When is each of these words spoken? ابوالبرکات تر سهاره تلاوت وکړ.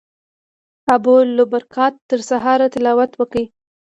ابوالبرکات 0.95 1.93
تر 2.09 2.19
سهاره 2.29 2.65
تلاوت 2.73 3.11
وکړ. 3.15 3.37